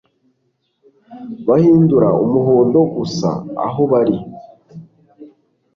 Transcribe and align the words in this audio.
Bahindura 1.47 2.09
umuhondo 2.23 2.79
gusa 2.95 3.29
aho 3.65 3.81
bari 3.91 4.17